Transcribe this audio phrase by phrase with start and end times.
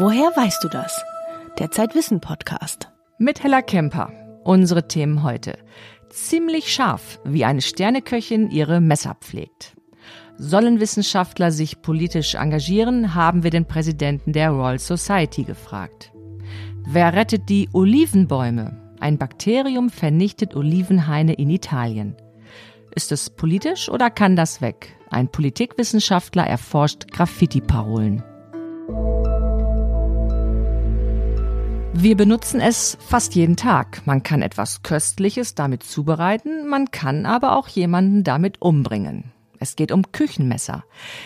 [0.00, 1.04] Woher weißt du das?
[1.58, 2.88] Der Zeitwissen Podcast.
[3.18, 4.12] Mit Hella Kemper.
[4.44, 5.58] Unsere Themen heute.
[6.08, 9.76] Ziemlich scharf, wie eine Sterneköchin ihre Messer pflegt.
[10.36, 16.12] Sollen Wissenschaftler sich politisch engagieren, haben wir den Präsidenten der Royal Society gefragt.
[16.86, 18.94] Wer rettet die Olivenbäume?
[19.00, 22.14] Ein Bakterium vernichtet Olivenhaine in Italien.
[22.94, 24.96] Ist es politisch oder kann das weg?
[25.10, 28.22] Ein Politikwissenschaftler erforscht Graffiti-Parolen.
[31.94, 34.02] Wir benutzen es fast jeden Tag.
[34.06, 39.32] Man kann etwas Köstliches damit zubereiten, man kann aber auch jemanden damit umbringen.
[39.58, 40.84] Es geht um Küchenmesser.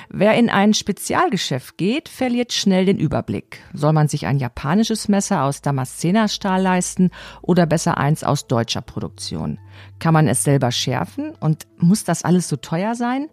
[0.09, 3.61] Wer in ein Spezialgeschäft geht, verliert schnell den Überblick.
[3.75, 7.11] Soll man sich ein japanisches Messer aus Damaszenerstahl leisten
[7.43, 9.59] oder besser eins aus deutscher Produktion?
[9.99, 13.29] Kann man es selber schärfen und muss das alles so teuer sein?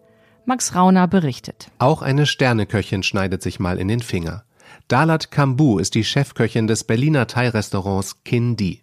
[0.45, 1.71] Max Rauner berichtet.
[1.77, 4.43] Auch eine Sterneköchin schneidet sich mal in den Finger.
[4.89, 8.81] Dalat Kambu ist die Chefköchin des Berliner Thai-Restaurants Kindi.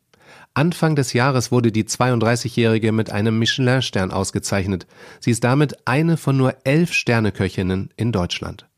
[0.54, 4.86] Anfang des Jahres wurde die 32-Jährige mit einem Michelin-Stern ausgezeichnet.
[5.18, 8.68] Sie ist damit eine von nur elf Sterneköchinnen in Deutschland.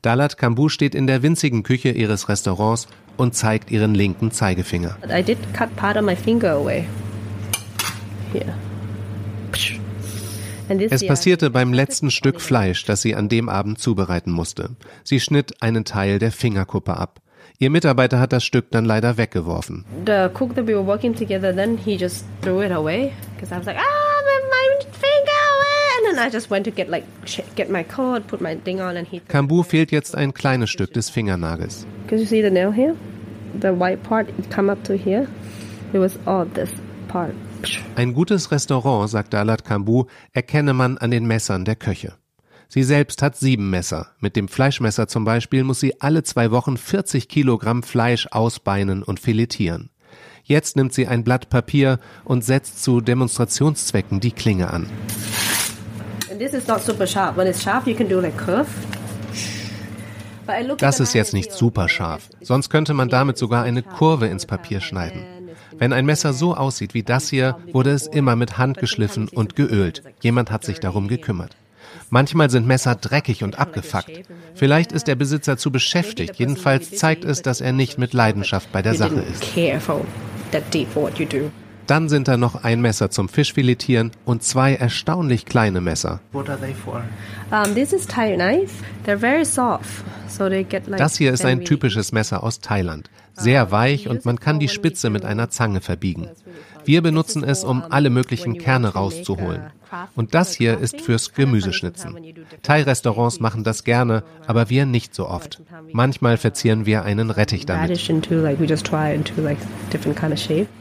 [0.00, 4.96] Dalat Kambu steht in der winzigen Küche ihres Restaurants und zeigt ihren linken Zeigefinger.
[5.14, 6.86] I did cut part of my finger away.
[8.32, 8.54] Here.
[10.68, 14.70] Es passierte beim letzten Stück Fleisch, das sie an dem Abend zubereiten musste.
[15.04, 17.20] Sie schnitt einen Teil der Fingerkuppe ab.
[17.58, 19.84] Ihr Mitarbeiter hat das Stück dann leider weggeworfen.
[20.06, 23.58] The cook that we were working together, then he just threw it away because I
[23.58, 24.08] was like, ah,
[24.50, 26.08] my finger away.
[26.08, 27.04] And then I just went to get like
[27.56, 29.20] get my coat, put my thing on, and he.
[29.20, 31.86] Kambu fehlt jetzt ein kleines Stück des Fingernagels.
[32.06, 32.94] Can you see the nail here?
[33.60, 35.26] The white part it come up to here.
[35.92, 36.70] It was all this
[37.08, 37.34] part.
[37.96, 42.14] Ein gutes Restaurant, sagt Dalat Kambu, erkenne man an den Messern der Köche.
[42.68, 44.08] Sie selbst hat sieben Messer.
[44.20, 49.20] Mit dem Fleischmesser zum Beispiel muss sie alle zwei Wochen 40 Kilogramm Fleisch ausbeinen und
[49.20, 49.90] filetieren.
[50.44, 54.86] Jetzt nimmt sie ein Blatt Papier und setzt zu Demonstrationszwecken die Klinge an.
[60.78, 64.80] Das ist jetzt nicht super scharf, sonst könnte man damit sogar eine Kurve ins Papier
[64.80, 65.37] schneiden.
[65.78, 69.56] Wenn ein Messer so aussieht wie das hier, wurde es immer mit Hand geschliffen und
[69.56, 70.02] geölt.
[70.20, 71.56] Jemand hat sich darum gekümmert.
[72.10, 74.10] Manchmal sind Messer dreckig und abgefuckt.
[74.54, 76.36] Vielleicht ist der Besitzer zu beschäftigt.
[76.36, 79.44] Jedenfalls zeigt es, dass er nicht mit Leidenschaft bei der Sache ist.
[81.86, 86.20] Dann sind da noch ein Messer zum Fischfiletieren und zwei erstaunlich kleine Messer.
[90.98, 95.10] Das hier ist ein typisches Messer aus Thailand sehr weich und man kann die Spitze
[95.10, 96.28] mit einer Zange verbiegen.
[96.84, 99.62] Wir benutzen es, um alle möglichen Kerne rauszuholen.
[100.14, 102.16] Und das hier ist fürs Gemüseschnitzen.
[102.62, 105.60] Thai-Restaurants machen das gerne, aber wir nicht so oft.
[105.92, 107.90] Manchmal verzieren wir einen Rettich damit.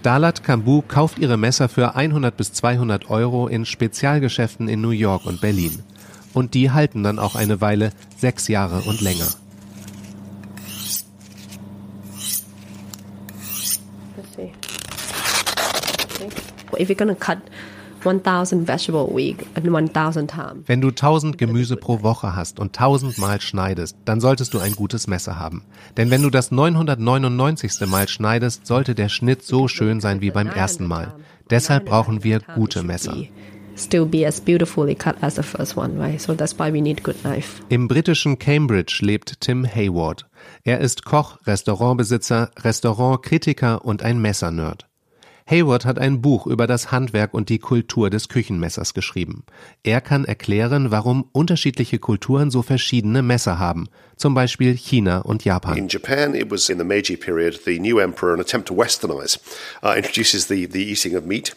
[0.03, 5.25] Dalat Kambu kauft ihre Messer für 100 bis 200 Euro in Spezialgeschäften in New York
[5.25, 5.79] und Berlin.
[6.33, 9.27] Und die halten dann auch eine Weile, sechs Jahre und länger.
[16.79, 17.39] If you're gonna cut
[18.03, 20.67] 1000 vegetable a week and 1000 times.
[20.67, 24.73] Wenn du 1000 Gemüse pro Woche hast und 1000 Mal schneidest, dann solltest du ein
[24.73, 25.63] gutes Messer haben.
[25.97, 27.87] Denn wenn du das 999.
[27.87, 31.13] Mal schneidest, sollte der Schnitt so schön sein wie beim ersten Mal.
[31.49, 33.15] Deshalb brauchen wir gute Messer.
[37.69, 40.25] Im britischen Cambridge lebt Tim Hayward.
[40.63, 44.86] Er ist Koch, Restaurantbesitzer, Restaurantkritiker und ein Messernerd.
[45.49, 49.45] Hayward hat ein Buch über das Handwerk und die Kultur des Küchenmessers geschrieben.
[49.83, 53.87] Er kann erklären, warum unterschiedliche Kulturen so verschiedene Messer haben,
[54.17, 55.77] zum Beispiel China und Japan.
[55.77, 59.39] In Japan, it was in the Meiji period, the new emperor, an attempt to westernize,
[59.83, 61.55] uh, introduces the, the eating of meat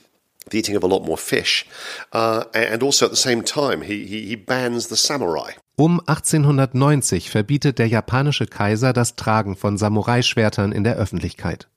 [0.50, 1.66] the eating of a lot more fish,
[2.12, 5.52] uh, and also at the same time he, he, he bans the samurai.
[5.76, 11.68] Um 1890 verbietet der japanische Kaiser das Tragen von Samurai-Schwertern in der Öffentlichkeit.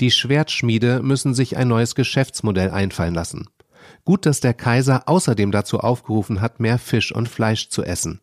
[0.00, 3.48] Die Schwertschmiede müssen sich ein neues Geschäftsmodell einfallen lassen.
[4.04, 8.20] Gut, dass der Kaiser außerdem dazu aufgerufen hat, mehr Fisch und Fleisch zu essen.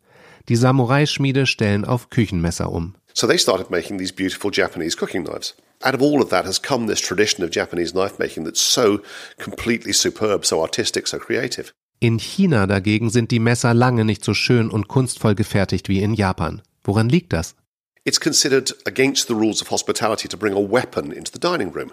[0.49, 2.95] Die Samurai-Schmiede stellen auf Küchenmesser um.
[3.13, 5.55] So they started making these beautiful Japanese cooking knives.
[5.81, 8.99] Out of all of that has come this tradition of Japanese knife making that's so
[9.41, 11.71] completely superb, so artistic, so creative.
[11.99, 16.13] In China dagegen sind die Messer lange nicht so schön und kunstvoll gefertigt wie in
[16.13, 16.61] Japan.
[16.83, 17.55] Woran liegt das?
[18.05, 21.91] It's considered against the rules of hospitality to bring a weapon into the dining room.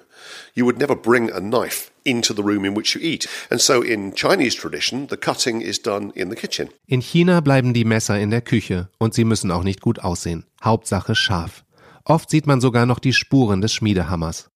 [0.55, 3.27] You would never bring a knife into the room in which you eat.
[3.51, 6.69] And so in Chinese tradition, the cutting is done in the kitchen.
[6.87, 10.45] In China bleiben die Messer in der Küche und sie müssen auch nicht gut aussehen.
[10.63, 11.65] Hauptsache scharf.
[12.05, 14.51] Oft sieht man sogar noch die Spuren des Schmiedehammers.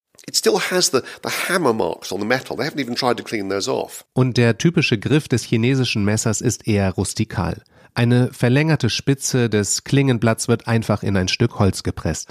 [4.12, 7.62] Und der typische Griff des chinesischen Messers ist eher rustikal.
[7.96, 12.28] Eine verlängerte Spitze des Klingenblatts wird einfach in ein Stück Holz gepresst.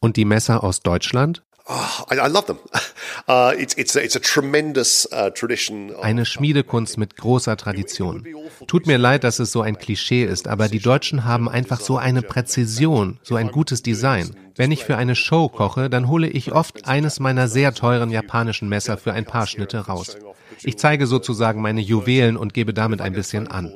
[0.00, 1.42] Und die Messer aus Deutschland?
[1.66, 1.74] Oh,
[2.10, 2.58] I, I love them.
[3.26, 5.94] Uh, it's, it's, a, it's a tremendous uh, tradition.
[6.00, 8.24] Eine Schmiedekunst mit großer Tradition.
[8.66, 11.98] Tut mir leid, dass es so ein Klischee ist, aber die Deutschen haben einfach so
[11.98, 14.34] eine Präzision, so ein gutes Design.
[14.56, 18.70] Wenn ich für eine Show koche, dann hole ich oft eines meiner sehr teuren japanischen
[18.70, 20.16] Messer für ein paar Schnitte raus.
[20.62, 23.72] Ich zeige sozusagen meine Juwelen und gebe damit ein bisschen an.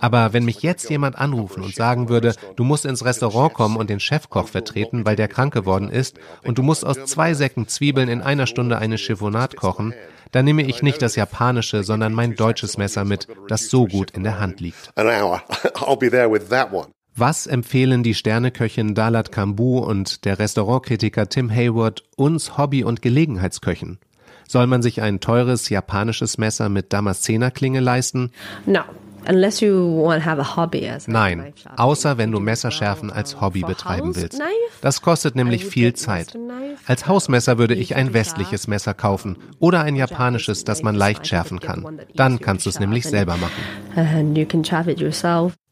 [0.00, 3.90] Aber wenn mich jetzt jemand anrufen und sagen würde, du musst ins Restaurant kommen und
[3.90, 8.08] den Chefkoch vertreten, weil der krank geworden ist, und du musst aus zwei Säcken Zwiebeln
[8.08, 9.94] in einer Stunde eine Chiffonade kochen,
[10.32, 14.24] dann nehme ich nicht das japanische, sondern mein deutsches Messer mit, das so gut in
[14.24, 14.92] der Hand liegt.
[17.16, 23.98] Was empfehlen die Sterneköchin Dalat Kambu und der Restaurantkritiker Tim Hayward uns Hobby- und Gelegenheitsköchen?
[24.46, 28.30] Soll man sich ein teures japanisches Messer mit Damaszenerklinge leisten?
[28.66, 28.80] No.
[31.06, 34.40] Nein, außer wenn du Messerschärfen als Hobby betreiben willst.
[34.80, 36.38] Das kostet nämlich viel Zeit.
[36.86, 41.60] Als Hausmesser würde ich ein westliches Messer kaufen oder ein japanisches, das man leicht schärfen
[41.60, 42.00] kann.
[42.14, 43.60] Dann kannst du es nämlich selber machen.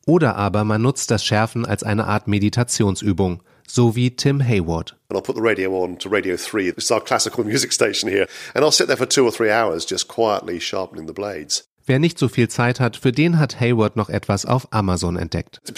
[0.06, 4.96] Oder aber man nutzt das Schärfen als eine Art Meditationsübung so wie Tim Hayward.
[5.08, 8.08] And I'll put the radio on to Radio 3, this is our classical music station
[8.08, 11.64] here, and I'll sit there for two or three hours just quietly sharpening the blades.
[11.88, 15.60] Wer nicht so viel Zeit hat, für den hat Hayward noch etwas auf Amazon entdeckt.
[15.68, 15.72] Uh,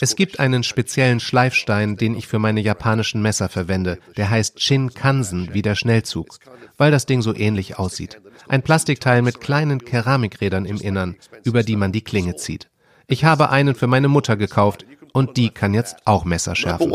[0.00, 3.98] es gibt einen speziellen Schleifstein, den ich für meine japanischen Messer verwende.
[4.18, 6.40] Der heißt Shinkansen, wie der Schnellzug,
[6.76, 8.20] weil das Ding so ähnlich aussieht.
[8.48, 12.68] Ein Plastikteil mit kleinen Keramikrädern im Innern, über die man die Klinge zieht.
[13.06, 16.90] Ich habe einen für meine Mutter gekauft und die kann jetzt auch Messer schärfen.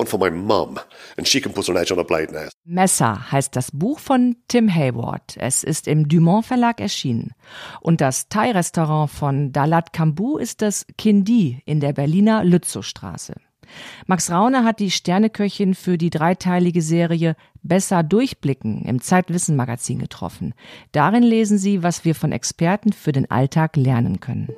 [2.65, 5.37] Messer heißt das Buch von Tim Hayward.
[5.37, 7.31] Es ist im Dumont Verlag erschienen.
[7.81, 13.35] Und das Thai-Restaurant von Dalat Kambu ist das Kindi in der Berliner Lützowstraße.
[14.05, 20.53] Max Raune hat die Sterneköchin für die dreiteilige Serie Besser durchblicken im Zeitwissen Magazin getroffen.
[20.93, 24.49] Darin lesen Sie, was wir von Experten für den Alltag lernen können.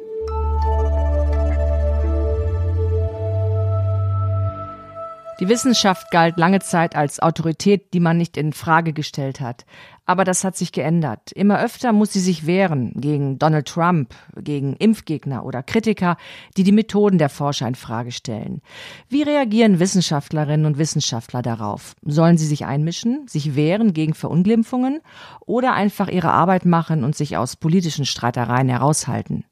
[5.39, 9.65] Die Wissenschaft galt lange Zeit als Autorität, die man nicht in Frage gestellt hat.
[10.05, 11.31] Aber das hat sich geändert.
[11.31, 16.17] Immer öfter muss sie sich wehren gegen Donald Trump, gegen Impfgegner oder Kritiker,
[16.57, 18.61] die die Methoden der Forscher in Frage stellen.
[19.07, 21.95] Wie reagieren Wissenschaftlerinnen und Wissenschaftler darauf?
[22.01, 24.99] Sollen sie sich einmischen, sich wehren gegen Verunglimpfungen
[25.45, 29.45] oder einfach ihre Arbeit machen und sich aus politischen Streitereien heraushalten?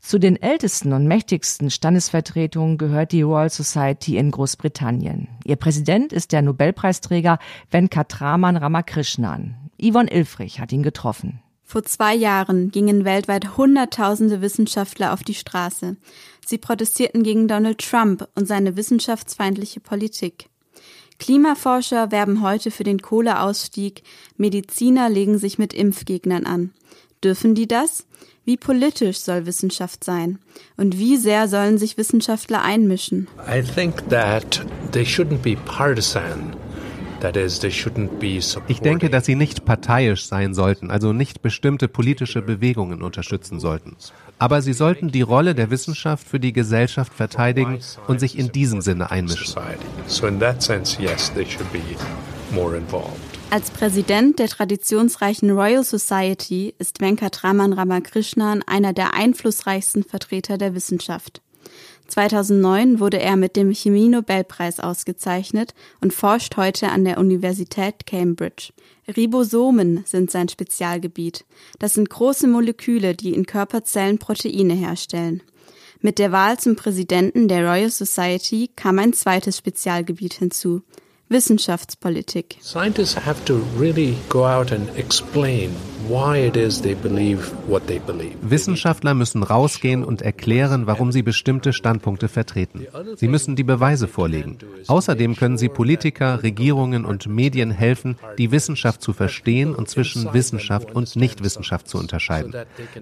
[0.00, 5.28] Zu den ältesten und mächtigsten Standesvertretungen gehört die Royal Society in Großbritannien.
[5.44, 7.38] Ihr Präsident ist der Nobelpreisträger
[7.70, 9.56] Venkatraman Ramakrishnan.
[9.80, 11.40] Yvonne Ilfrich hat ihn getroffen.
[11.66, 15.96] Vor zwei Jahren gingen weltweit Hunderttausende Wissenschaftler auf die Straße.
[16.44, 20.50] Sie protestierten gegen Donald Trump und seine wissenschaftsfeindliche Politik.
[21.18, 24.02] Klimaforscher werben heute für den Kohleausstieg,
[24.36, 26.72] Mediziner legen sich mit Impfgegnern an.
[27.24, 28.06] Dürfen die das?
[28.44, 30.38] Wie politisch soll Wissenschaft sein?
[30.76, 33.28] Und wie sehr sollen sich Wissenschaftler einmischen?
[33.48, 36.54] I think that they shouldn't be partisan.
[38.68, 43.96] Ich denke, dass sie nicht parteiisch sein sollten, also nicht bestimmte politische Bewegungen unterstützen sollten.
[44.38, 47.78] Aber sie sollten die Rolle der Wissenschaft für die Gesellschaft verteidigen
[48.08, 49.54] und sich in diesem Sinne einmischen.
[53.54, 61.40] Als Präsident der traditionsreichen Royal Society ist Venkatraman Ramakrishnan einer der einflussreichsten Vertreter der Wissenschaft.
[62.08, 68.72] 2009 wurde er mit dem Chemie-Nobelpreis ausgezeichnet und forscht heute an der Universität Cambridge.
[69.16, 71.44] Ribosomen sind sein Spezialgebiet.
[71.78, 75.44] Das sind große Moleküle, die in Körperzellen Proteine herstellen.
[76.00, 80.82] Mit der Wahl zum Präsidenten der Royal Society kam ein zweites Spezialgebiet hinzu,
[81.30, 82.58] Wissenschaftspolitik.
[82.60, 85.70] Scientists have to really go out and explain
[88.42, 92.86] Wissenschaftler müssen rausgehen und erklären, warum sie bestimmte Standpunkte vertreten.
[93.16, 94.58] Sie müssen die Beweise vorlegen.
[94.86, 100.94] Außerdem können sie Politiker, Regierungen und Medien helfen, die Wissenschaft zu verstehen und zwischen Wissenschaft
[100.94, 102.54] und Nichtwissenschaft zu unterscheiden.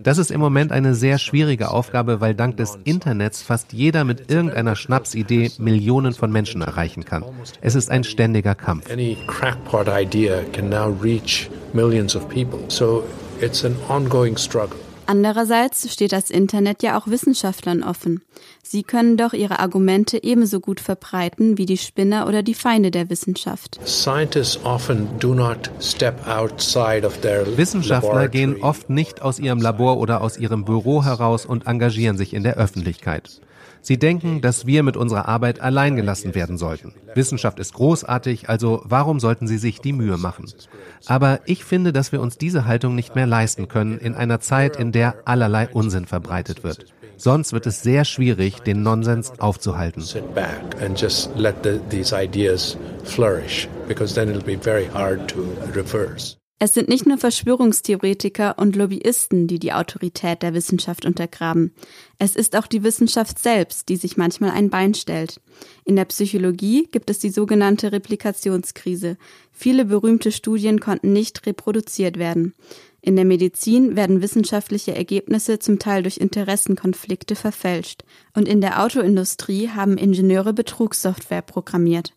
[0.03, 4.31] Das ist im Moment eine sehr schwierige Aufgabe, weil dank des Internets fast jeder mit
[4.31, 7.25] irgendeiner Schnapsidee Millionen von Menschen erreichen kann.
[7.61, 8.91] Es ist ein ständiger Kampf.
[8.91, 12.61] Any crackpot idea can now reach millions of people.
[12.69, 12.92] So
[13.41, 14.79] it's an ongoing struggle.
[15.07, 18.23] Andererseits steht das Internet ja auch Wissenschaftlern offen.
[18.63, 23.11] Sie können doch ihre Argumente ebenso gut verbreiten wie die Spinner oder die Feinde der
[23.11, 23.79] Wissenschaft.
[27.57, 32.33] Wissenschaftler gehen oft nicht aus ihrem Labor oder aus ihrem Büro heraus und engagieren sich
[32.33, 33.41] in der Öffentlichkeit.
[33.83, 36.95] Sie denken, dass wir mit unserer Arbeit allein gelassen werden sollten.
[37.15, 40.47] Wissenschaft ist großartig, also warum sollten sie sich die Mühe machen?
[41.07, 44.77] Aber ich finde, dass wir uns diese Haltung nicht mehr leisten können in einer Zeit,
[44.77, 46.87] in der allerlei Unsinn verbreitet wird.
[47.17, 50.03] Sonst wird es sehr schwierig, den Nonsens aufzuhalten.
[56.65, 61.75] Es sind nicht nur Verschwörungstheoretiker und Lobbyisten, die die Autorität der Wissenschaft untergraben.
[62.21, 65.41] Es ist auch die Wissenschaft selbst, die sich manchmal ein Bein stellt.
[65.85, 69.17] In der Psychologie gibt es die sogenannte Replikationskrise.
[69.51, 72.55] Viele berühmte Studien konnten nicht reproduziert werden.
[73.01, 78.05] In der Medizin werden wissenschaftliche Ergebnisse zum Teil durch Interessenkonflikte verfälscht.
[78.35, 82.15] Und in der Autoindustrie haben Ingenieure Betrugssoftware programmiert.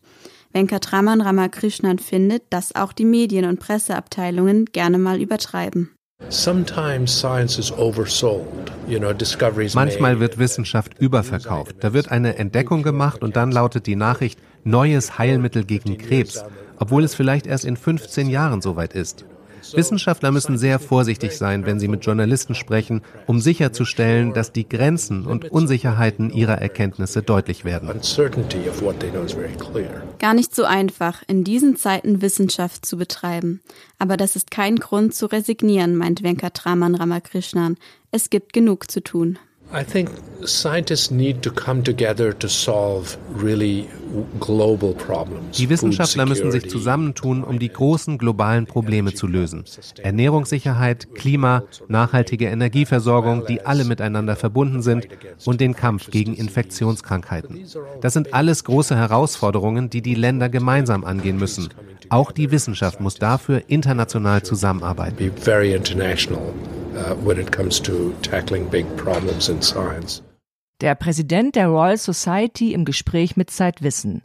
[0.56, 5.90] Venkatraman Ramakrishnan findet, dass auch die Medien- und Presseabteilungen gerne mal übertreiben.
[9.74, 11.76] Manchmal wird Wissenschaft überverkauft.
[11.80, 16.42] Da wird eine Entdeckung gemacht und dann lautet die Nachricht neues Heilmittel gegen Krebs,
[16.78, 19.26] obwohl es vielleicht erst in 15 Jahren soweit ist.
[19.74, 25.26] Wissenschaftler müssen sehr vorsichtig sein, wenn sie mit Journalisten sprechen, um sicherzustellen, dass die Grenzen
[25.26, 27.88] und Unsicherheiten ihrer Erkenntnisse deutlich werden.
[30.18, 33.60] Gar nicht so einfach, in diesen Zeiten Wissenschaft zu betreiben.
[33.98, 37.76] Aber das ist kein Grund zu resignieren, meint Venkatraman Ramakrishnan.
[38.10, 39.38] Es gibt genug zu tun.
[39.72, 40.10] I think
[40.44, 43.88] scientists need to come together to solve really
[44.38, 45.56] global problems.
[45.56, 49.64] Die Wissenschaftler müssen sich zusammentun, um die großen globalen Probleme zu lösen.
[50.02, 55.08] Ernährungssicherheit, Klima, nachhaltige Energieversorgung, die alle miteinander verbunden sind
[55.44, 57.66] und den Kampf gegen Infektionskrankheiten.
[58.00, 61.68] Das sind alles große Herausforderungen, die die Länder gemeinsam angehen müssen.
[62.08, 65.32] Auch die Wissenschaft muss dafür international zusammenarbeiten.
[66.96, 70.22] Uh, when it comes to tackling big problems in science.
[70.80, 74.22] Der Präsident der Royal Society im Gespräch mit Zeitwissen.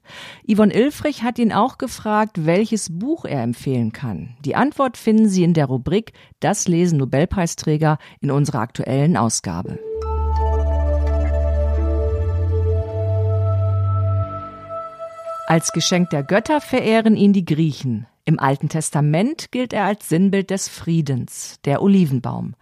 [0.50, 4.38] Yvonne Ilfrich hat ihn auch gefragt, welches Buch er empfehlen kann.
[4.46, 9.80] Die Antwort finden Sie in der Rubrik Das lesen Nobelpreisträger in unserer aktuellen Ausgabe.
[15.52, 18.08] Als Geschenk der Götter verehren ihn die Griechen.
[18.24, 22.54] Im Alten Testament gilt er als Sinnbild des Friedens, der Olivenbaum.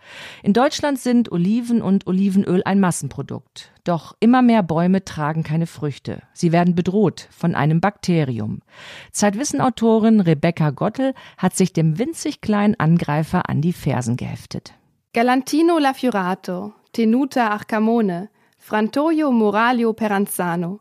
[0.42, 3.72] In Deutschland sind Oliven und Olivenöl ein Massenprodukt.
[3.84, 6.24] Doch immer mehr Bäume tragen keine Früchte.
[6.34, 8.64] Sie werden bedroht von einem Bakterium.
[9.12, 14.74] Zeitwissenautorin Rebecca Gottel hat sich dem winzig kleinen Angreifer an die Fersen geheftet.
[15.14, 20.80] Galantino Lafiurato, Tenuta Arcamone, Frantoio Moralio Peranzano.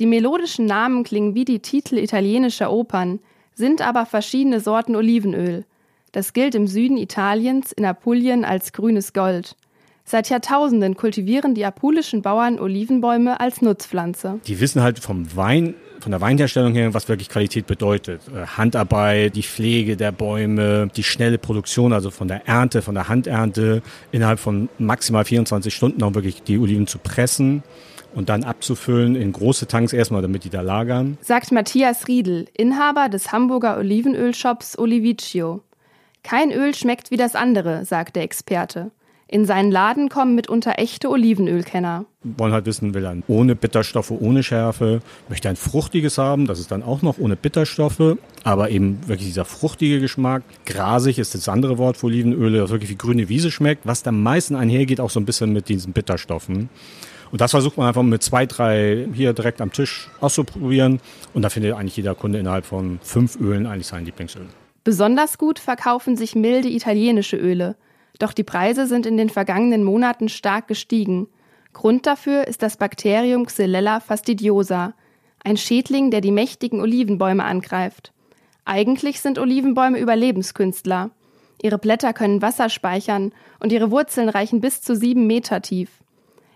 [0.00, 3.20] Die melodischen Namen klingen wie die Titel italienischer Opern–
[3.54, 5.64] sind aber verschiedene Sorten Olivenöl.
[6.12, 9.56] Das gilt im Süden Italiens, in Apulien, als grünes Gold.
[10.04, 14.38] Seit Jahrtausenden kultivieren die apulischen Bauern Olivenbäume als Nutzpflanze.
[14.46, 18.20] Die wissen halt vom Wein, von der Weinherstellung her, was wirklich Qualität bedeutet.
[18.28, 23.08] Äh, Handarbeit, die Pflege der Bäume, die schnelle Produktion, also von der Ernte, von der
[23.08, 23.82] Handernte,
[24.12, 27.62] innerhalb von maximal 24 Stunden auch wirklich die Oliven zu pressen
[28.14, 31.18] und dann abzufüllen in große Tanks erstmal, damit die da lagern.
[31.20, 35.62] Sagt Matthias Riedel, Inhaber des Hamburger Olivenölshops Oliviccio.
[36.22, 38.90] Kein Öl schmeckt wie das andere, sagt der Experte.
[39.26, 42.04] In seinen Laden kommen mitunter echte Olivenölkenner.
[42.22, 46.70] Wollen halt wissen, will er ohne Bitterstoffe, ohne Schärfe, möchte ein fruchtiges haben, das ist
[46.70, 50.42] dann auch noch ohne Bitterstoffe, aber eben wirklich dieser fruchtige Geschmack.
[50.66, 54.22] Grasig ist das andere Wort für Olivenöle, das wirklich wie grüne Wiese schmeckt, was am
[54.22, 56.68] meisten einhergeht, auch so ein bisschen mit diesen Bitterstoffen.
[57.34, 61.00] Und das versucht man einfach mit zwei, drei hier direkt am Tisch auszuprobieren.
[61.32, 64.46] Und da findet eigentlich jeder Kunde innerhalb von fünf Ölen eigentlich sein Lieblingsöl.
[64.84, 67.74] Besonders gut verkaufen sich milde italienische Öle.
[68.20, 71.26] Doch die Preise sind in den vergangenen Monaten stark gestiegen.
[71.72, 74.94] Grund dafür ist das Bakterium Xylella fastidiosa,
[75.42, 78.12] ein Schädling, der die mächtigen Olivenbäume angreift.
[78.64, 81.10] Eigentlich sind Olivenbäume Überlebenskünstler.
[81.60, 86.03] Ihre Blätter können Wasser speichern und ihre Wurzeln reichen bis zu sieben Meter tief.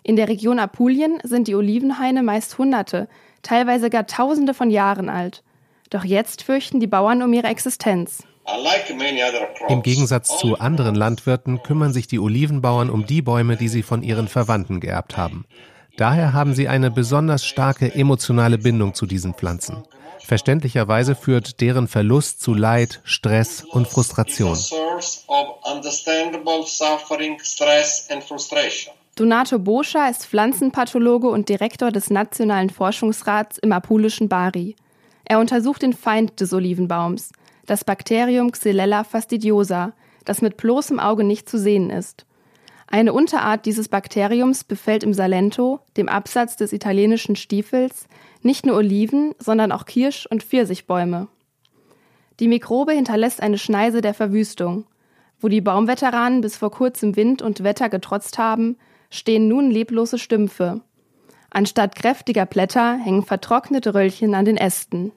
[0.09, 3.09] In der Region Apulien sind die Olivenhaine meist Hunderte,
[3.43, 5.43] teilweise gar Tausende von Jahren alt.
[5.91, 8.23] Doch jetzt fürchten die Bauern um ihre Existenz.
[9.69, 14.03] Im Gegensatz zu anderen Landwirten kümmern sich die Olivenbauern um die Bäume, die sie von
[14.03, 15.45] ihren Verwandten geerbt haben.
[15.99, 19.83] Daher haben sie eine besonders starke emotionale Bindung zu diesen Pflanzen.
[20.25, 24.57] Verständlicherweise führt deren Verlust zu Leid, Stress und Frustration.
[29.19, 34.77] Donato Boscha ist Pflanzenpathologe und Direktor des Nationalen Forschungsrats im apulischen Bari.
[35.25, 37.33] Er untersucht den Feind des Olivenbaums,
[37.67, 39.93] das Bakterium Xylella fastidiosa,
[40.25, 42.27] das mit bloßem Auge nicht zu sehen ist.
[42.87, 48.07] Eine Unterart dieses Bakteriums befällt im Salento, dem Absatz des italienischen Stiefels,
[48.43, 51.27] nicht nur Oliven, sondern auch Kirsch- und Pfirsichbäume.
[52.39, 54.85] Die Mikrobe hinterlässt eine Schneise der Verwüstung.
[55.41, 58.77] Wo die Baumveteranen bis vor kurzem Wind und Wetter getrotzt haben,
[59.11, 60.81] stehen nun leblose Stümpfe.
[61.51, 65.13] Anstatt kräftiger Blätter hängen vertrocknete Röllchen an den Ästen.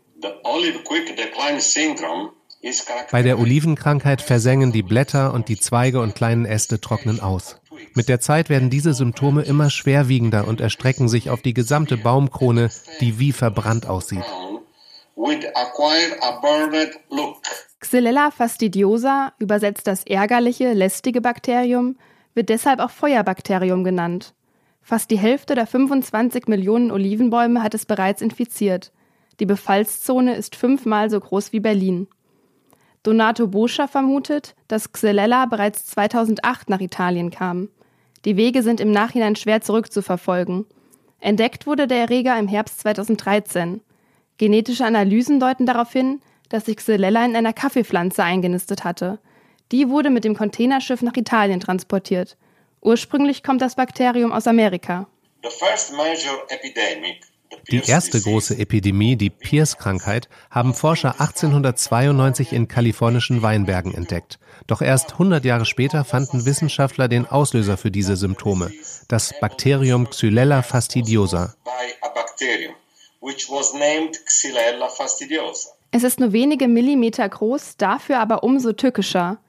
[3.12, 7.60] Bei der Olivenkrankheit versengen die Blätter und die Zweige und kleinen Äste trocknen aus.
[7.96, 12.70] Mit der Zeit werden diese Symptome immer schwerwiegender und erstrecken sich auf die gesamte Baumkrone,
[13.02, 14.24] die wie verbrannt aussieht.
[17.80, 21.98] Xylella fastidiosa, übersetzt das ärgerliche, lästige Bakterium,
[22.34, 24.34] wird deshalb auch Feuerbakterium genannt.
[24.82, 28.92] Fast die Hälfte der 25 Millionen Olivenbäume hat es bereits infiziert.
[29.40, 32.08] Die Befallszone ist fünfmal so groß wie Berlin.
[33.04, 37.70] Donato Boscha vermutet, dass Xylella bereits 2008 nach Italien kam.
[38.26, 40.66] Die Wege sind im Nachhinein schwer zurückzuverfolgen.
[41.20, 43.82] Entdeckt wurde der Erreger im Herbst 2013.
[44.38, 49.20] Genetische Analysen deuten darauf hin, dass sich Xylella in einer Kaffeepflanze eingenistet hatte.
[49.72, 52.38] Die wurde mit dem Containerschiff nach Italien transportiert.
[52.82, 55.08] Ursprünglich kommt das Bakterium aus Amerika.
[57.70, 64.40] Die erste große Epidemie, die Pierce-Krankheit, haben Forscher 1892 in kalifornischen Weinbergen entdeckt.
[64.68, 68.72] Doch erst 100 Jahre später fanden Wissenschaftler den Auslöser für diese Symptome,
[69.08, 71.56] das Bakterium Xylella fastidiosa.
[75.92, 79.40] Es ist nur wenige Millimeter groß, dafür aber umso tückischer.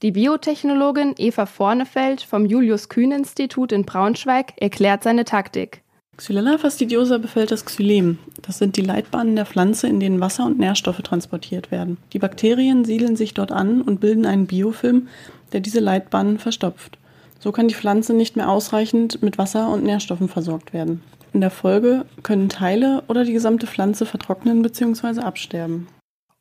[0.00, 5.82] Die Biotechnologin Eva Vornefeld vom Julius-Kühn-Institut in Braunschweig erklärt seine Taktik.
[6.16, 8.18] Xylella fastidiosa befällt das Xylem.
[8.42, 11.96] Das sind die Leitbahnen der Pflanze, in denen Wasser und Nährstoffe transportiert werden.
[12.12, 15.08] Die Bakterien siedeln sich dort an und bilden einen Biofilm,
[15.52, 16.96] der diese Leitbahnen verstopft.
[17.40, 21.02] So kann die Pflanze nicht mehr ausreichend mit Wasser und Nährstoffen versorgt werden.
[21.32, 25.22] In der Folge können Teile oder die gesamte Pflanze vertrocknen bzw.
[25.22, 25.88] absterben.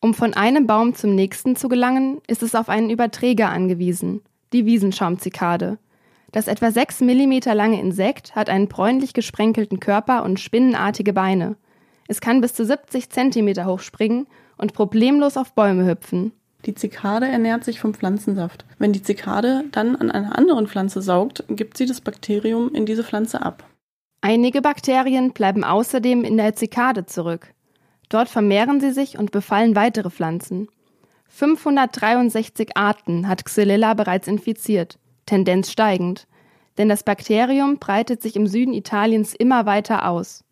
[0.07, 4.21] Um von einem Baum zum nächsten zu gelangen, ist es auf einen Überträger angewiesen,
[4.53, 5.79] die Wiesenschaumzikade.
[6.31, 11.57] Das etwa 6 mm lange Insekt hat einen bräunlich gesprenkelten Körper und spinnenartige Beine.
[12.07, 16.31] Es kann bis zu 70 cm hoch springen und problemlos auf Bäume hüpfen.
[16.65, 18.63] Die Zikade ernährt sich vom Pflanzensaft.
[18.79, 23.03] Wenn die Zikade dann an einer anderen Pflanze saugt, gibt sie das Bakterium in diese
[23.03, 23.65] Pflanze ab.
[24.21, 27.53] Einige Bakterien bleiben außerdem in der Zikade zurück.
[28.09, 30.69] Dort vermehren sie sich und befallen weitere Pflanzen.
[31.29, 34.97] 563 Arten hat Xylella bereits infiziert.
[35.25, 36.27] Tendenz steigend,
[36.77, 40.43] denn das Bakterium breitet sich im Süden Italiens immer weiter aus.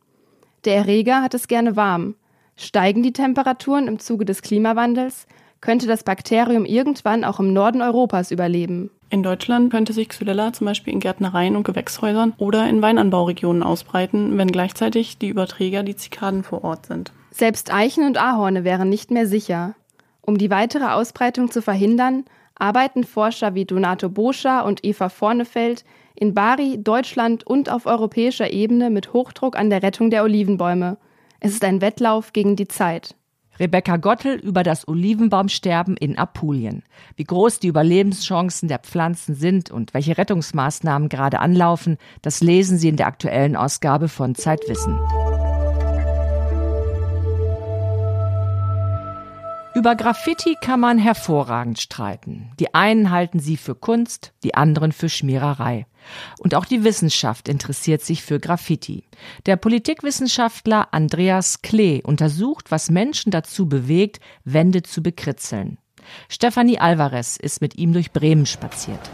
[0.65, 2.15] Der Erreger hat es gerne warm.
[2.57, 5.27] Steigen die Temperaturen im Zuge des Klimawandels,
[5.61, 8.91] könnte das Bakterium irgendwann auch im Norden Europas überleben.
[9.09, 14.37] In Deutschland könnte sich Xylella zum Beispiel in Gärtnereien und Gewächshäusern oder in Weinanbauregionen ausbreiten,
[14.37, 17.11] wenn gleichzeitig die Überträger die Zikaden vor Ort sind.
[17.31, 19.75] Selbst Eichen und Ahorne wären nicht mehr sicher.
[20.21, 25.83] Um die weitere Ausbreitung zu verhindern, arbeiten Forscher wie Donato Boscha und Eva Vornefeld
[26.15, 30.97] in Bari, Deutschland und auf europäischer Ebene mit Hochdruck an der Rettung der Olivenbäume.
[31.39, 33.15] Es ist ein Wettlauf gegen die Zeit.
[33.59, 36.83] Rebecca Gottel über das Olivenbaumsterben in Apulien.
[37.15, 42.89] Wie groß die Überlebenschancen der Pflanzen sind und welche Rettungsmaßnahmen gerade anlaufen, das lesen Sie
[42.89, 44.99] in der aktuellen Ausgabe von Zeitwissen.
[49.85, 52.49] Über Graffiti kann man hervorragend streiten.
[52.59, 55.85] Die einen halten sie für Kunst, die anderen für Schmiererei.
[56.39, 59.03] Und auch die Wissenschaft interessiert sich für Graffiti.
[59.45, 65.77] Der Politikwissenschaftler Andreas Klee untersucht, was Menschen dazu bewegt, Wände zu bekritzeln.
[66.29, 69.11] Stefanie Alvarez ist mit ihm durch Bremen spaziert.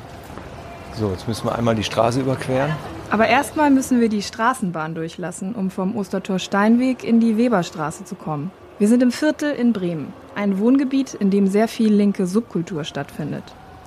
[0.93, 2.71] So, jetzt müssen wir einmal die Straße überqueren.
[3.09, 8.15] Aber erstmal müssen wir die Straßenbahn durchlassen, um vom Ostertor Steinweg in die Weberstraße zu
[8.15, 8.51] kommen.
[8.79, 13.43] Wir sind im Viertel in Bremen, ein Wohngebiet, in dem sehr viel linke Subkultur stattfindet.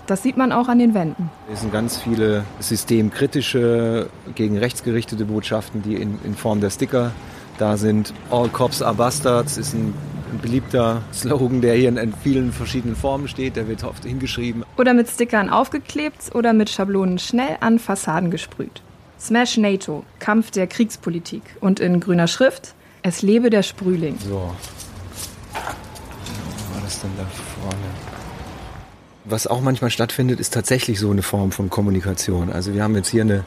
[0.07, 1.30] Das sieht man auch an den Wänden.
[1.50, 7.12] Es sind ganz viele systemkritische, gegen rechts gerichtete Botschaften, die in, in Form der Sticker
[7.57, 8.12] da sind.
[8.30, 9.94] All Cops are Bastards ist ein,
[10.33, 13.57] ein beliebter Slogan, der hier in, in vielen verschiedenen Formen steht.
[13.57, 14.64] Der wird oft hingeschrieben.
[14.76, 18.83] Oder mit Stickern aufgeklebt oder mit Schablonen schnell an Fassaden gesprüht.
[19.18, 21.42] Smash NATO, Kampf der Kriegspolitik.
[21.61, 24.18] Und in grüner Schrift, es lebe der Sprühling.
[24.18, 24.50] So.
[26.85, 27.25] Was denn da
[27.62, 27.79] vorne?
[29.25, 32.53] Was auch manchmal stattfindet, ist tatsächlich so eine Form von Kommunikation.
[32.53, 33.44] Also wir haben jetzt hier eine,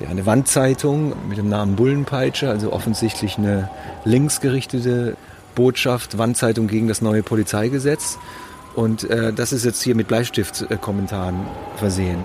[0.00, 3.70] ja, eine Wandzeitung mit dem Namen Bullenpeitsche, also offensichtlich eine
[4.04, 5.16] linksgerichtete
[5.54, 8.18] Botschaft, Wandzeitung gegen das neue Polizeigesetz.
[8.74, 12.24] Und äh, das ist jetzt hier mit Bleistiftkommentaren versehen.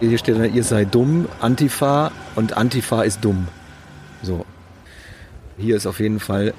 [0.00, 3.48] Hier steht dann, ihr seid dumm, Antifa und Antifa ist dumm.
[4.22, 4.44] So.
[5.56, 6.52] Hier ist auf jeden Fall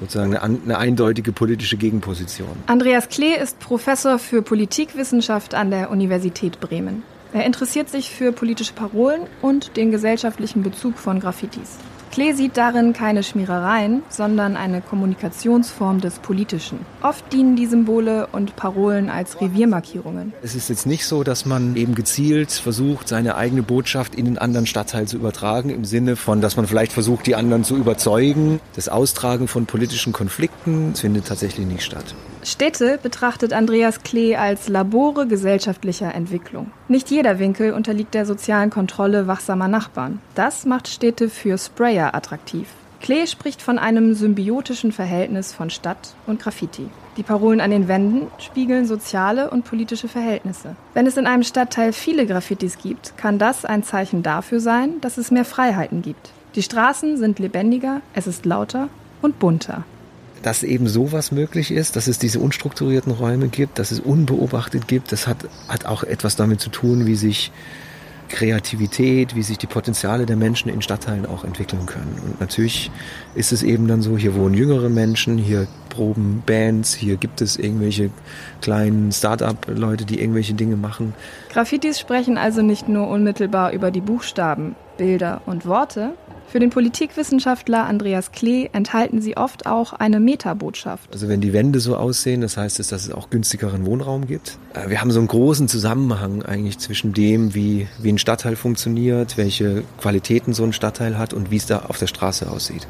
[0.00, 2.50] sozusagen eine, eine, eindeutige politische Gegenposition.
[2.66, 7.02] Andreas Klee ist Professor für Politikwissenschaft an der Universität Bremen.
[7.32, 11.78] Er interessiert sich für politische Parolen und den gesellschaftlichen Bezug von Graffitis.
[12.14, 16.78] Klee sieht darin keine Schmierereien, sondern eine Kommunikationsform des Politischen.
[17.02, 20.32] Oft dienen die Symbole und Parolen als Reviermarkierungen.
[20.40, 24.38] Es ist jetzt nicht so, dass man eben gezielt versucht, seine eigene Botschaft in den
[24.38, 28.60] anderen Stadtteil zu übertragen, im Sinne von, dass man vielleicht versucht, die anderen zu überzeugen.
[28.76, 32.14] Das Austragen von politischen Konflikten findet tatsächlich nicht statt.
[32.44, 36.70] Städte betrachtet Andreas Klee als Labore gesellschaftlicher Entwicklung.
[36.88, 40.20] Nicht jeder Winkel unterliegt der sozialen Kontrolle wachsamer Nachbarn.
[40.34, 42.68] Das macht Städte für Sprayer attraktiv.
[43.00, 46.88] Klee spricht von einem symbiotischen Verhältnis von Stadt und Graffiti.
[47.16, 50.76] Die Parolen an den Wänden spiegeln soziale und politische Verhältnisse.
[50.92, 55.16] Wenn es in einem Stadtteil viele Graffitis gibt, kann das ein Zeichen dafür sein, dass
[55.16, 56.30] es mehr Freiheiten gibt.
[56.56, 58.88] Die Straßen sind lebendiger, es ist lauter
[59.22, 59.84] und bunter
[60.44, 65.10] dass eben sowas möglich ist, dass es diese unstrukturierten Räume gibt, dass es unbeobachtet gibt,
[65.10, 67.50] das hat, hat auch etwas damit zu tun, wie sich
[68.28, 72.18] Kreativität, wie sich die Potenziale der Menschen in Stadtteilen auch entwickeln können.
[72.22, 72.90] Und natürlich
[73.34, 77.56] ist es eben dann so, hier wohnen jüngere Menschen, hier proben Bands, hier gibt es
[77.56, 78.10] irgendwelche
[78.60, 81.14] kleinen Start-up-Leute, die irgendwelche Dinge machen.
[81.50, 86.12] Graffitis sprechen also nicht nur unmittelbar über die Buchstaben, Bilder und Worte,
[86.54, 91.12] für den Politikwissenschaftler Andreas Klee enthalten sie oft auch eine Metabotschaft.
[91.12, 94.56] Also wenn die Wände so aussehen, das heißt es, dass es auch günstigeren Wohnraum gibt.
[94.72, 99.36] Äh, wir haben so einen großen Zusammenhang eigentlich zwischen dem, wie, wie ein Stadtteil funktioniert,
[99.36, 102.86] welche Qualitäten so ein Stadtteil hat und wie es da auf der Straße aussieht.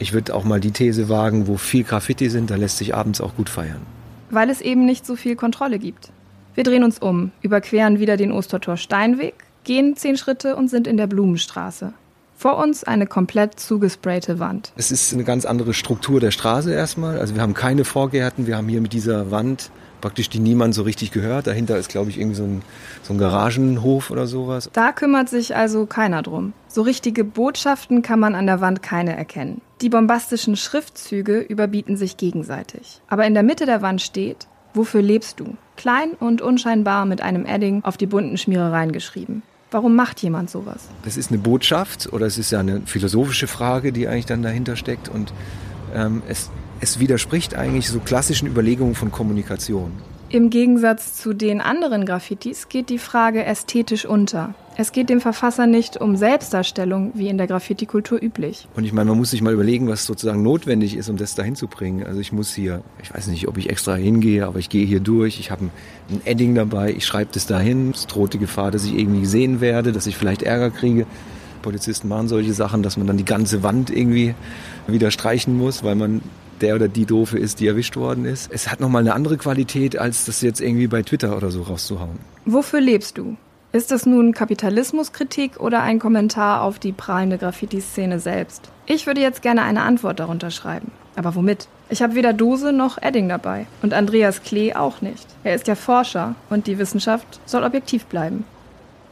[0.00, 3.20] Ich würde auch mal die These wagen, wo viel Graffiti sind, da lässt sich abends
[3.20, 3.82] auch gut feiern.
[4.30, 6.10] Weil es eben nicht so viel Kontrolle gibt.
[6.56, 10.96] Wir drehen uns um, überqueren wieder den Ostertor Steinweg, gehen zehn Schritte und sind in
[10.96, 11.94] der Blumenstraße.
[12.44, 14.74] Vor uns eine komplett zugesprayte Wand.
[14.76, 17.18] Es ist eine ganz andere Struktur der Straße erstmal.
[17.18, 19.70] Also wir haben keine Vorgärten, wir haben hier mit dieser Wand
[20.02, 21.46] praktisch die niemand so richtig gehört.
[21.46, 22.60] Dahinter ist, glaube ich, irgendwie so ein,
[23.02, 24.68] so ein Garagenhof oder sowas.
[24.74, 26.52] Da kümmert sich also keiner drum.
[26.68, 29.62] So richtige Botschaften kann man an der Wand keine erkennen.
[29.80, 33.00] Die bombastischen Schriftzüge überbieten sich gegenseitig.
[33.08, 35.56] Aber in der Mitte der Wand steht, wofür lebst du?
[35.78, 39.42] Klein und unscheinbar mit einem Edding auf die bunten Schmierereien geschrieben.
[39.74, 40.82] Warum macht jemand sowas?
[41.04, 44.76] Das ist eine Botschaft oder es ist ja eine philosophische Frage, die eigentlich dann dahinter
[44.76, 45.08] steckt.
[45.08, 45.32] Und
[45.92, 49.90] ähm, es, es widerspricht eigentlich so klassischen Überlegungen von Kommunikation.
[50.34, 54.52] Im Gegensatz zu den anderen Graffitis geht die Frage ästhetisch unter.
[54.76, 58.66] Es geht dem Verfasser nicht um Selbstdarstellung, wie in der Graffiti-Kultur üblich.
[58.74, 61.54] Und ich meine, man muss sich mal überlegen, was sozusagen notwendig ist, um das dahin
[61.54, 62.04] zu bringen.
[62.04, 64.98] Also ich muss hier, ich weiß nicht, ob ich extra hingehe, aber ich gehe hier
[64.98, 65.70] durch, ich habe
[66.10, 69.60] ein Edding dabei, ich schreibe das dahin, es droht die Gefahr, dass ich irgendwie gesehen
[69.60, 71.06] werde, dass ich vielleicht Ärger kriege.
[71.62, 74.34] Polizisten machen solche Sachen, dass man dann die ganze Wand irgendwie
[74.88, 76.22] wieder streichen muss, weil man
[76.64, 78.50] der oder die Doofe ist, die erwischt worden ist.
[78.50, 82.18] Es hat nochmal eine andere Qualität, als das jetzt irgendwie bei Twitter oder so rauszuhauen.
[82.46, 83.36] Wofür lebst du?
[83.72, 88.70] Ist das nun Kapitalismuskritik oder ein Kommentar auf die prallende Graffiti-Szene selbst?
[88.86, 90.90] Ich würde jetzt gerne eine Antwort darunter schreiben.
[91.16, 91.68] Aber womit?
[91.90, 93.66] Ich habe weder Dose noch Edding dabei.
[93.82, 95.26] Und Andreas Klee auch nicht.
[95.42, 98.44] Er ist ja Forscher und die Wissenschaft soll objektiv bleiben.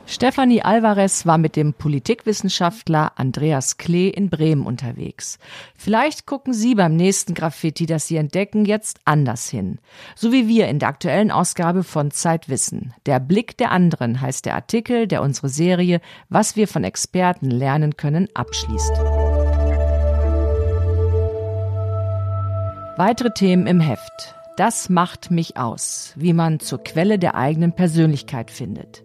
[0.04, 5.38] Stefanie Alvarez war mit dem Politikwissenschaftler Andreas Klee in Bremen unterwegs.
[5.76, 9.78] Vielleicht gucken Sie beim nächsten Graffiti, das Sie entdecken, jetzt anders hin.
[10.16, 12.92] So wie wir in der aktuellen Ausgabe von Zeitwissen.
[13.06, 17.96] Der Blick der anderen heißt der Artikel, der unsere Serie Was wir von Experten lernen
[17.96, 18.92] können abschließt.
[22.98, 24.34] Weitere Themen im Heft.
[24.56, 29.02] Das macht mich aus, wie man zur Quelle der eigenen Persönlichkeit findet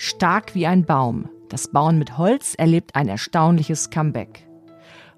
[0.00, 1.28] stark wie ein Baum.
[1.50, 4.48] Das Bauen mit Holz erlebt ein erstaunliches Comeback.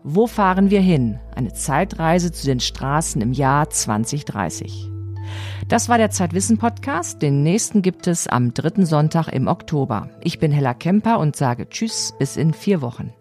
[0.03, 1.21] Wo fahren wir hin?
[1.37, 4.91] Eine Zeitreise zu den Straßen im Jahr 2030.
[5.69, 7.23] Das war der Zeitwissen Podcast.
[7.23, 10.11] Den nächsten gibt es am dritten Sonntag im Oktober.
[10.21, 13.13] Ich bin Hella Kemper und sage Tschüss bis in vier Wochen.